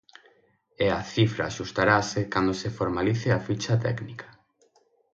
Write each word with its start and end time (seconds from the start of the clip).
E 0.83 0.87
a 0.99 1.01
cifra 1.13 1.43
axustarase 1.45 2.21
cando 2.33 2.51
se 2.61 2.69
formalice 2.79 3.29
a 3.31 3.43
ficha 3.47 3.73
técnica. 3.87 4.27